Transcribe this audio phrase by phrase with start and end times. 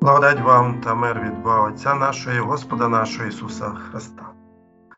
[0.00, 4.32] Благодать вам та мир від Бога Отця нашого Господа нашого Ісуса Христа.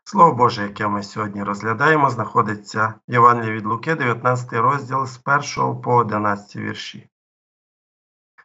[0.03, 5.19] Слово Боже, яке ми сьогодні розглядаємо, знаходиться в Євангелії від Луки, 19 розділ з
[5.57, 7.09] 1 по 11 вірші.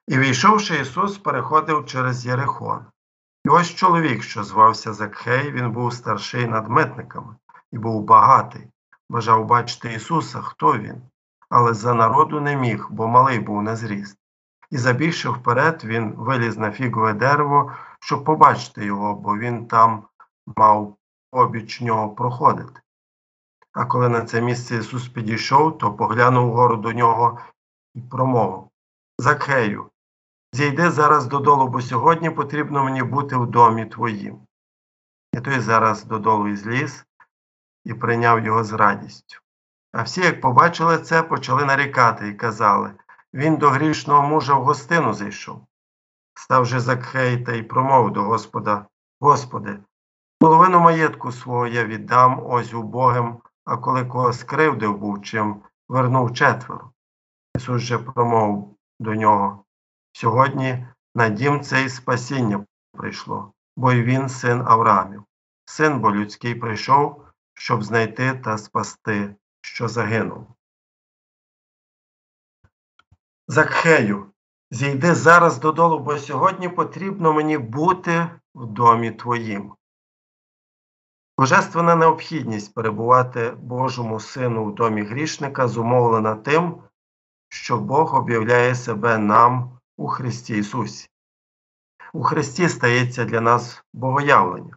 [0.07, 2.87] І війшовши Ісус, переходив через Єрихон.
[3.45, 7.37] І ось чоловік, що звався Закхей, він був старший над митниками
[7.73, 8.69] і був багатий,
[9.09, 11.02] бажав бачити Ісуса, хто він,
[11.48, 14.19] але за народу не міг, бо малий був на зріст.
[14.71, 20.05] І забігши вперед, він виліз на фігове дерево, щоб побачити його, бо він там
[20.57, 20.97] мав
[21.33, 22.81] обіч нього проходити.
[23.73, 27.39] А коли на це місце Ісус підійшов, то поглянув вгору до нього
[27.95, 28.69] і промовив
[29.19, 29.91] Закхею,
[30.53, 34.41] зійди зараз додолу, бо сьогодні потрібно мені бути в домі твоїм.
[35.33, 37.07] І той зараз додолу і зліз
[37.85, 39.41] і прийняв його з радістю.
[39.93, 42.95] А всі, як побачили це, почали нарікати і казали
[43.38, 45.66] він до грішного мужа в гостину зайшов.
[46.35, 48.87] Став же Закхей та й промовив до Господа
[49.21, 49.79] Господи,
[50.38, 56.90] половину маєтку свого я віддам ось убогим, а коли кого скривдив був, чим вернув четверо.
[57.57, 59.65] Ісус же промовив до нього
[60.13, 65.25] Сьогодні на дім цей спасіння прийшло, бо й він син Авраамів.
[65.65, 70.47] Син бо людський прийшов, щоб знайти та спасти, що загинув.
[73.50, 74.27] Закхею,
[74.71, 79.75] зійди зараз додолу, бо сьогодні потрібно мені бути в домі твоїм.
[81.38, 86.82] Божественна необхідність перебувати Божому Сину в домі грішника зумовлена тим,
[87.49, 91.09] що Бог об'являє себе нам у Христі Ісусі.
[92.12, 94.76] У Христі стається для нас богоявлення,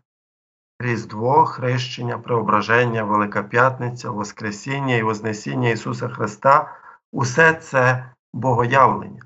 [0.79, 6.77] Різдво, хрещення, преображення, Велика П'ятниця, Воскресіння і Вознесіння Ісуса Христа
[7.11, 9.23] усе це богоявлення,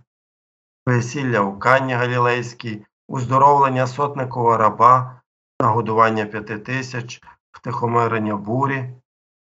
[0.85, 5.21] весілля у Канні Галілейській, уздоровлення сотникового раба,
[5.61, 8.93] нагодування п'яти тисяч, втихомирення бурі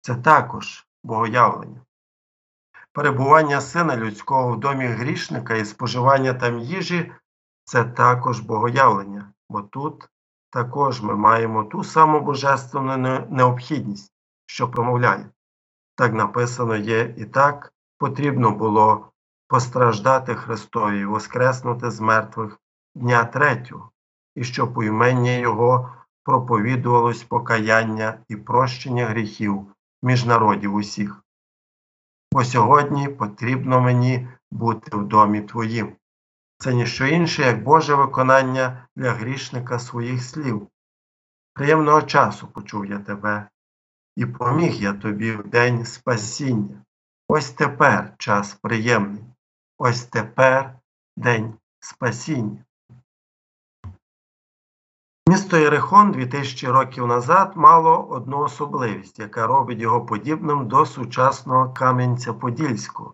[0.00, 1.80] це також богоявлення.
[2.92, 7.12] Перебування сина людського в домі грішника і споживання там їжі
[7.64, 10.08] це також богоявлення, бо тут
[10.50, 14.12] також ми маємо ту саму божественну необхідність,
[14.46, 15.30] що промовляє.
[15.94, 19.12] Так написано є і так потрібно було
[19.48, 22.58] постраждати Христові, воскреснути з мертвих
[22.94, 23.90] дня третього,
[24.34, 29.66] і щоб по імення Його проповідувалось покаяння і прощення гріхів
[30.02, 31.22] між народів усіх.
[32.32, 35.96] Бо сьогодні потрібно мені бути в домі Твоїм.
[36.58, 40.68] Це ніщо інше, як Боже виконання для грішника своїх слів.
[41.54, 43.48] Приємного часу почув я тебе,
[44.16, 46.82] і поміг я тобі в день спасіння.
[47.28, 49.24] Ось тепер час приємний.
[49.78, 50.78] Ось тепер
[51.16, 52.64] день спасіння.
[55.28, 63.12] Місто Єрихон 2000 років назад мало одну особливість, яка робить його подібним до сучасного Кам'янця-Подільського.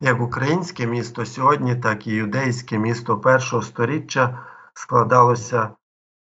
[0.00, 5.70] Як українське місто сьогодні, так і юдейське місто першого сторіччя складалося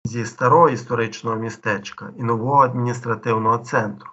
[0.06, 4.10] зі старого історичного містечка і нового адміністративного центру.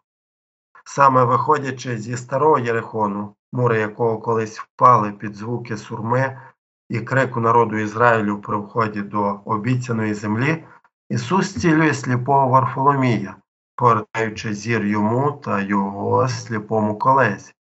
[0.85, 6.41] Саме виходячи зі старого Єрихону, мури якого колись впали під звуки сурми
[6.89, 10.65] і крику народу Ізраїлю при вході до обіцяної землі,
[11.11, 13.37] Ісус цілює сліпого Варфоломія,
[13.77, 17.53] повертаючи зір йому та його сліпому колезі.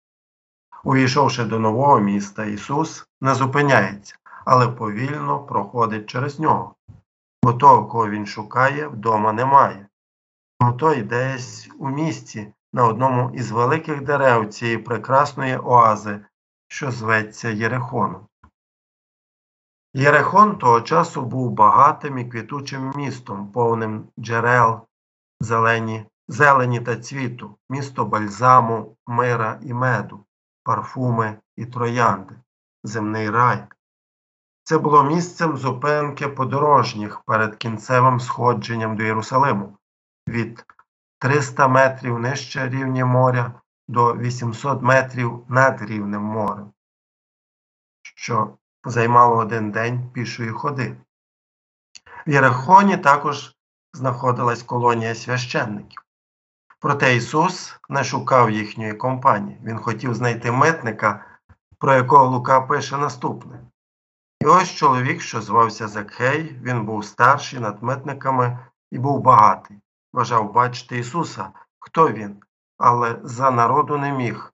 [0.85, 6.75] Увійшовши до нового міста, Ісус не зупиняється, але повільно проходить через нього,
[7.43, 9.87] бо того, кого Він шукає, вдома немає.
[10.61, 16.21] Бо той десь у місті на одному із великих дерев цієї прекрасної оази,
[16.69, 18.27] що зветься Єрихоном.
[19.95, 24.81] Єрехон того часу був багатим і квітучим містом, повним джерел,
[25.41, 30.25] зелені, зелені та цвіту, місто бальзаму, мира і меду,
[30.65, 32.35] парфуми і троянди,
[32.85, 33.65] земний рай.
[34.65, 39.77] Це було місцем зупинки подорожніх перед кінцевим сходженням до Єрусалиму
[40.29, 40.65] від
[41.23, 43.53] 300 метрів нижче рівня моря
[43.89, 46.67] до 800 метрів над рівнем моря,
[48.03, 50.97] що займало один день пішої ходи.
[52.27, 53.57] В Єрихоні також
[53.93, 56.03] знаходилась колонія священників.
[56.81, 59.61] Проте Ісус не шукав їхньої компанії.
[59.65, 61.25] Він хотів знайти митника,
[61.79, 63.61] про якого Лука пише наступне.
[64.41, 69.82] І ось чоловік, що звався Закхей, він був старший над митниками і був багатий
[70.13, 72.43] бажав бачити Ісуса, хто Він,
[72.79, 74.53] але за народу не міг,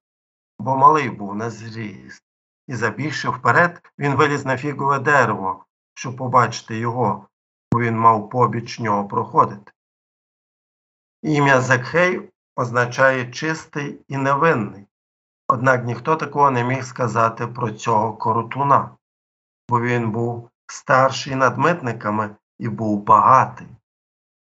[0.58, 2.24] бо малий був на зріст.
[2.66, 5.64] І забігши вперед, він виліз на фігове дерево,
[5.94, 7.26] щоб побачити його,
[7.72, 9.72] бо він мав побіч нього проходити.
[11.22, 14.86] Ім'я Закхей означає чистий і невинний,
[15.48, 18.90] однак ніхто такого не міг сказати про цього коротуна,
[19.68, 23.77] бо він був старший над митниками і був багатий.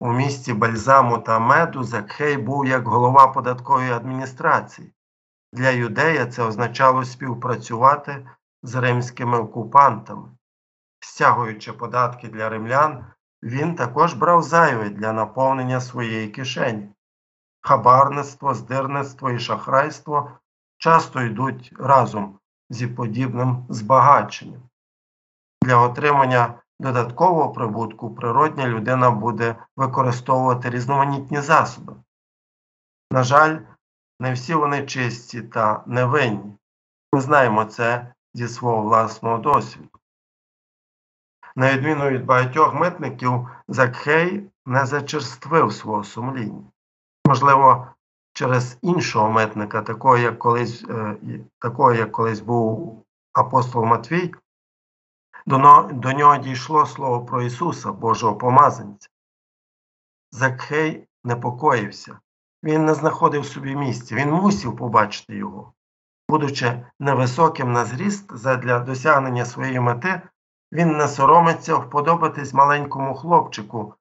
[0.04, 4.92] У місті Бальзаму та меду Закхей був як голова податкової адміністрації.
[5.52, 8.28] Для юдея це означало співпрацювати
[8.62, 10.28] з римськими окупантами.
[11.00, 13.06] Стягуючи податки для римлян,
[13.42, 16.88] він також брав зайве для наповнення своєї кишені.
[17.60, 20.30] Хабарництво, здирництво і шахрайство
[20.78, 22.38] часто йдуть разом
[22.70, 24.62] зі подібним збагаченням.
[25.62, 31.96] Для отримання додаткового прибутку природня людина буде використовувати різноманітні засоби.
[33.10, 33.58] На жаль,
[34.20, 36.58] не всі вони чисті та невинні.
[37.12, 39.88] Ми знаємо це зі свого власного досвіду.
[41.56, 46.62] На відміну від багатьох митників, Закхей не зачерствив свого сумління.
[47.26, 47.86] Можливо,
[48.32, 51.16] через іншого митника, такого, як колись, е,
[51.58, 54.34] такого, як колись був апостол Матвій,
[55.46, 59.08] до, до нього дійшло слово про Ісуса, Божого помазанця.
[60.32, 62.18] Закхей непокоївся,
[62.62, 65.72] він не знаходив собі місця, він мусив побачити його.
[66.28, 70.22] Будучи невисоким на зріст, задля досягнення своєї мети,
[70.72, 73.94] він не соромиться вподобатись маленькому хлопчику,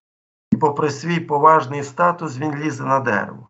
[0.51, 3.49] і, попри свій поважний статус, він лізе на дерево.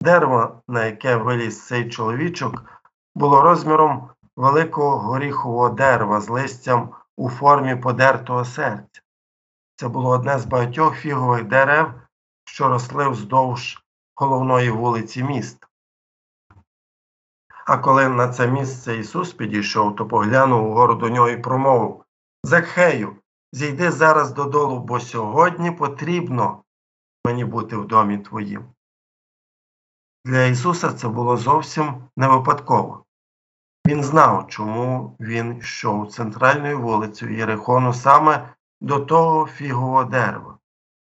[0.00, 2.64] Дерево, на яке виліз цей чоловічок,
[3.14, 9.00] було розміром великого горіхового дерева з листям у формі подертого серця.
[9.76, 11.94] Це було одне з багатьох фігових дерев,
[12.44, 13.84] що росли вздовж
[14.14, 15.66] головної вулиці міста.
[17.66, 22.04] А коли на це місце Ісус підійшов, то поглянув угору до нього і промовив
[22.42, 23.16] Закхею,
[23.52, 26.62] зійди зараз додолу, бо сьогодні потрібно
[27.26, 28.64] мені бути в домі твоїм.
[30.24, 33.04] Для Ісуса це було зовсім не випадково.
[33.86, 38.48] Він знав, чому він йшов центральною вулицею Єрихону саме
[38.80, 40.58] до того фігового дерева.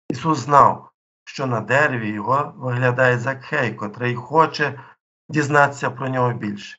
[0.09, 0.89] Ісус знав,
[1.25, 4.79] що на дереві його виглядає Закхей, котрий хоче
[5.29, 6.77] дізнатися про нього більше.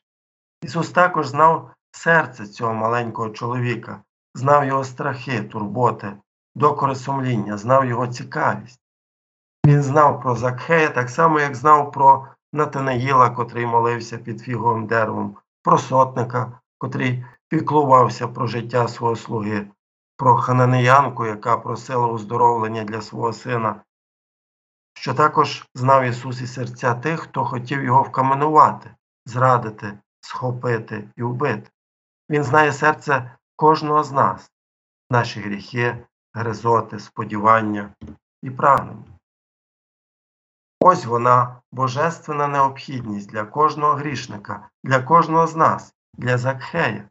[0.61, 4.01] Ісус також знав серце цього маленького чоловіка,
[4.33, 6.13] знав його страхи, турботи,
[6.55, 8.79] докори сумління, знав його цікавість.
[9.65, 15.37] Він знав про Закхея так само, як знав про Натанаїла, котрий молився під фіговим деревом,
[15.65, 19.67] про сотника, котрий піклувався про життя свого слуги,
[20.17, 23.83] про хананеянку, яка просила оздоровлення для свого сина,
[24.93, 28.95] що також знав Ісус і серця тих, хто хотів його вкаменувати,
[29.25, 31.69] зрадити, схопити і вбити.
[32.29, 34.51] Він знає серце кожного з нас,
[35.09, 37.89] наші гріхи, гризоти, сподівання
[38.43, 39.14] і прагнення.
[40.79, 47.09] Ось вона божественна необхідність для кожного грішника, для кожного з нас, для Закхея.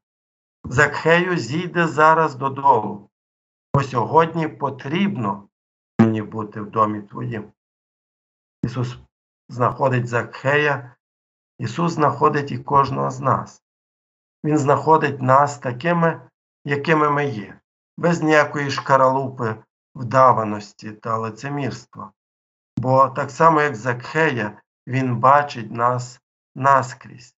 [0.65, 3.11] Закхею зійде зараз додолу,
[3.75, 5.49] бо сьогодні потрібно
[6.01, 7.53] мені бути в домі твоїм.
[8.63, 8.99] Ісус
[9.49, 10.95] знаходить Закхея,
[11.59, 13.63] Ісус знаходить і кожного з нас.
[14.45, 16.21] Він знаходить нас такими,
[16.65, 17.61] якими ми є,
[17.97, 19.57] без ніякої шкаралупи,
[19.95, 22.13] вдаваності та лицемірства.
[22.77, 26.21] Бо так само, як Закхея, Він бачить нас
[26.55, 27.37] наскрізь.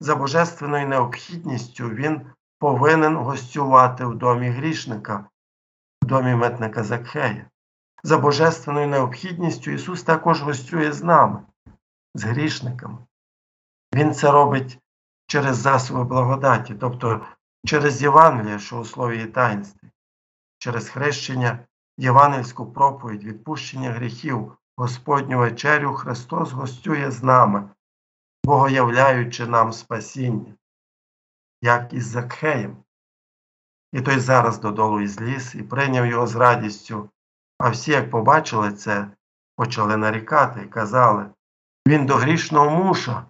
[0.00, 5.28] За божественною необхідністю Він повинен гостювати в домі грішника,
[6.02, 7.50] в домі метника Закхея.
[8.02, 11.42] За божественною необхідністю Ісус також гостює з нами,
[12.14, 12.98] з грішниками.
[13.94, 14.78] Він це робить
[15.26, 17.26] через засоби благодаті, тобто
[17.66, 19.88] через Євангеліє, що у слові і таїнстві,
[20.58, 21.58] через хрещення,
[21.98, 27.70] євангельську проповідь, відпущення гріхів, Господню вечерю Христос гостює з нами,
[28.44, 30.54] богоявляючи нам спасіння,
[31.62, 32.76] як із Закхеєм.
[33.92, 37.10] І той зараз додолу із ліс і прийняв його з радістю.
[37.58, 39.10] А всі, як побачили це,
[39.56, 41.30] почали нарікати і казали
[41.86, 43.26] він до грішного муша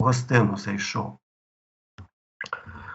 [0.00, 1.18] в гостину зайшов.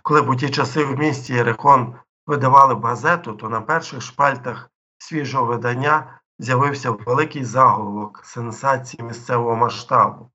[0.04, 1.96] Коли б у ті часи в місті Єрихон
[2.28, 10.32] видавали б газету, то на перших шпальтах свіжого видання з'явився великий заголовок сенсації місцевого масштабу.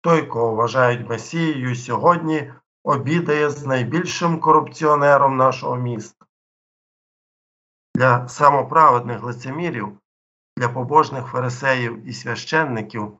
[0.00, 2.52] Той, кого вважають Месією, сьогодні
[2.84, 6.26] обідає з найбільшим корупціонером нашого міста.
[7.94, 9.98] Для самоправедних лицемірів,
[10.56, 13.18] для побожних фарисеїв і священників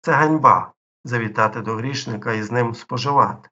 [0.00, 0.72] це ганьба
[1.04, 3.48] завітати до грішника і з ним споживати.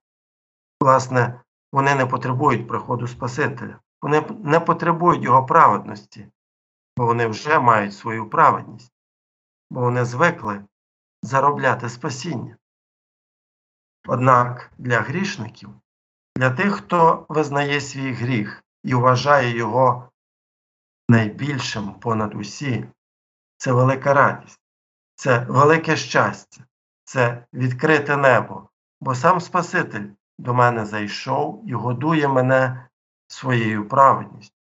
[0.81, 1.41] Власне,
[1.73, 3.79] вони не потребують приходу Спасителя.
[4.03, 6.27] Вони не потребують Його праведності,
[6.99, 8.93] бо вони вже мають свою праведність,
[9.71, 10.65] бо вони звикли
[11.23, 12.57] заробляти спасіння.
[14.07, 15.71] Однак для грішників,
[16.37, 20.11] для тих, хто визнає свій гріх і вважає його
[21.09, 22.89] найбільшим понад усі,
[23.57, 24.61] це велика радість,
[25.15, 26.65] це велике щастя,
[27.05, 28.69] це відкрите небо,
[29.01, 30.07] бо сам Спаситель
[30.39, 32.89] до мене зайшов і годує мене
[33.29, 34.58] своєю праведністю.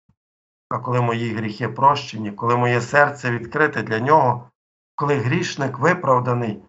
[0.76, 4.50] А коли мої гріхи прощені, коли моє серце відкрите для нього,
[4.96, 6.64] коли грішник виправданий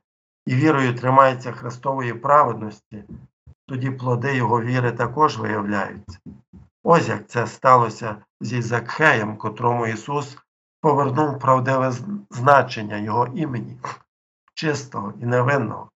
[0.47, 3.05] і вірою тримається Христової праведності,
[3.69, 6.19] тоді плоди його віри також виявляються.
[6.85, 10.39] Ось як це сталося зі Закхеєм, котрому Ісус
[10.81, 11.93] повернув правдиве
[12.31, 13.79] значення Його імені,
[14.55, 15.91] чистого і невинного.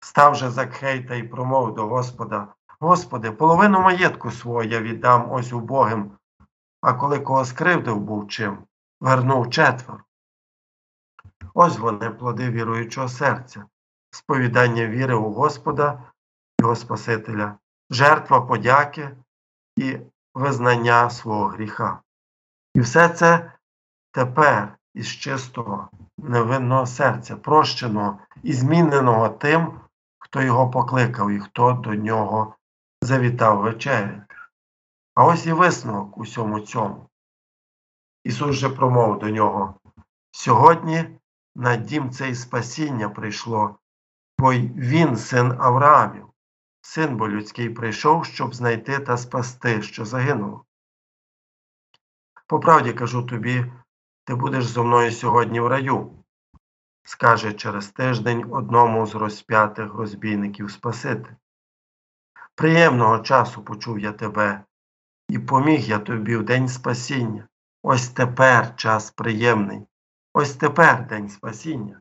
[0.00, 2.48] Став же Закхей та й промовив до Господа
[2.80, 6.10] Господи, половину маєтку свого я віддам ось убогим,
[6.80, 8.58] а коли кого скривдив був чим,
[9.00, 10.02] вернув четверо.
[11.54, 13.64] Ось вони плоди віруючого серця,
[14.10, 16.02] сповідання віри у Господа,
[16.60, 17.58] Його Спасителя,
[17.90, 19.10] жертва подяки
[19.76, 19.98] і
[20.34, 22.00] визнання свого гріха.
[22.74, 23.52] І все це
[24.12, 29.80] тепер із чистого, невинного серця, прощеного і зміненого тим,
[30.18, 32.54] хто його покликав і хто до нього
[33.02, 34.26] завітав вечеря.
[35.18, 37.08] А ось і висновок усьому цьому.
[38.24, 39.74] Ісус же промовив до нього
[40.30, 41.18] сьогодні
[41.54, 43.78] на дім цей спасіння прийшло,
[44.38, 46.26] бо він син Авраамів,
[46.80, 50.64] син бо людський прийшов, щоб знайти та спасти, що загинуло.
[52.46, 53.72] По правді кажу тобі,
[54.24, 56.24] ти будеш зо мною сьогодні в раю,
[57.02, 61.36] скаже через тиждень одному з розп'ятих розбійників Спасити.
[62.54, 64.64] Приємного часу почув я тебе,
[65.28, 67.48] і поміг я тобі в день спасіння.
[67.82, 69.86] Ось тепер час приємний,
[70.34, 72.00] ось тепер день спасіння.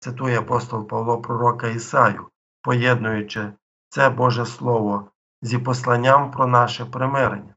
[0.00, 2.28] Цитує апостол Павло Пророка Ісаю,
[2.62, 3.52] поєднуючи
[3.88, 5.10] це Боже Слово
[5.42, 7.54] зі посланням про наше примирення.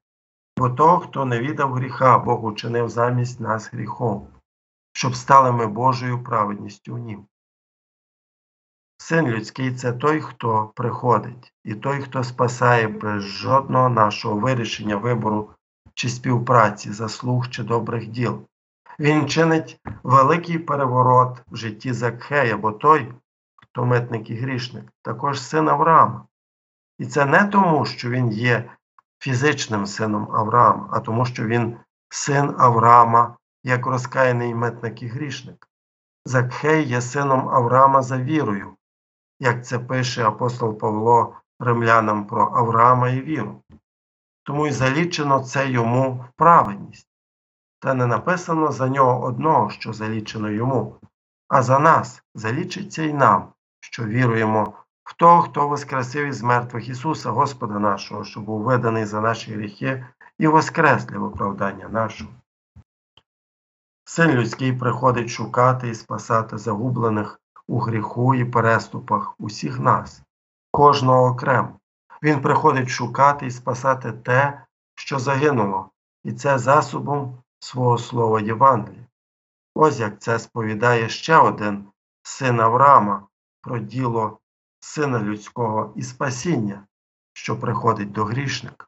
[0.58, 4.28] Бо того, хто не віддав гріха, Бог учинив замість нас гріхом,
[4.94, 7.26] щоб стали ми Божою праведністю в Нім.
[9.04, 15.50] Син людський це той, хто приходить, і той, хто спасає без жодного нашого вирішення вибору
[15.94, 18.42] чи співпраці, заслуг чи добрих діл.
[19.00, 23.14] Він чинить великий переворот в житті Закхея, бо той,
[23.56, 26.26] хто митник і грішник, також син Авраама.
[27.00, 28.72] І це не тому, що він є
[29.20, 31.78] фізичним сином Авраама, а тому, що він
[32.10, 35.68] син Авраама, як розкаяний митник і грішник.
[36.26, 38.76] Закхей є сином Авраама за вірою,
[39.40, 43.62] як це пише апостол Павло римлянам про Авраама і віру.
[44.44, 47.08] Тому й залічено це йому праведність.
[47.80, 50.96] Та не написано за нього одного, що залічено йому,
[51.48, 54.74] а за нас залічиться й нам, що віруємо
[55.04, 60.06] в того, хто воскресив із мертвих Ісуса, Господа нашого, що був виданий за наші гріхи
[60.38, 62.32] і воскрес для виправдання нашого.
[64.06, 70.22] Син людський приходить шукати і спасати загублених у гріху і переступах усіх нас,
[70.72, 71.80] кожного окремо.
[72.24, 74.66] Він приходить шукати і спасати те,
[74.96, 75.90] що загинуло,
[76.24, 79.08] і це засобом свого слова Євангелія.
[79.76, 81.86] Ось як це сповідає ще один
[82.24, 83.28] син Авраама
[83.62, 84.40] про діло
[84.80, 86.88] сина людського і спасіння,
[87.34, 88.88] що приходить до грішника.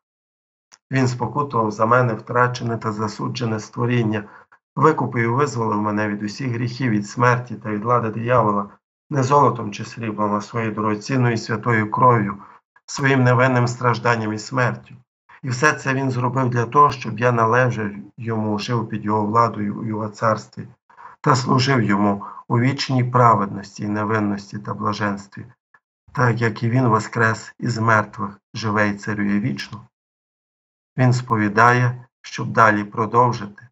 [0.92, 4.30] Він спокутував за мене втрачене та засуджене створіння,
[4.76, 8.70] викупив і визволив мене від усіх гріхів, від смерті та від влади диявола,
[9.10, 12.38] не золотом чи сріблом, а своєю дорогоцінною святою кров'ю,
[12.86, 14.96] своїм невинним стражданням і смертю.
[15.44, 19.76] І все це він зробив для того, щоб я належав йому, жив під його владою
[19.76, 20.68] у його царстві
[21.22, 25.46] та служив йому у вічній праведності і невинності та блаженстві,
[26.14, 29.88] так як і він воскрес із мертвих, живе і царює вічно.
[30.98, 33.65] Він сповідає, щоб далі продовжити.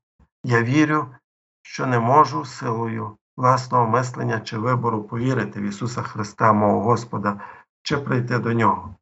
[0.43, 1.15] Я вірю,
[1.61, 7.41] що не можу силою власного мислення чи вибору повірити в Ісуса Христа, мого Господа,
[7.81, 8.95] чи прийти до Нього.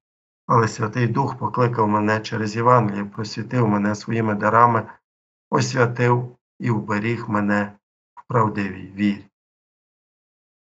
[0.48, 4.90] Але Святий Дух покликав мене через Євангеліє, просвітив мене своїми дарами,
[5.50, 7.74] освятив і вберіг мене
[8.16, 9.26] в правдивій вірі.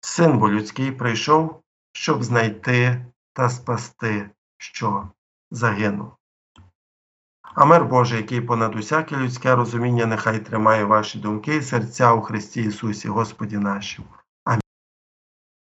[0.01, 5.09] Син бо людський прийшов, щоб знайти та спасти, що
[5.51, 6.18] загинув.
[7.53, 12.21] А мир Божий, який понад усяке людське розуміння, нехай тримає ваші думки і серця у
[12.21, 14.07] Христі Ісусі, Господі нашому.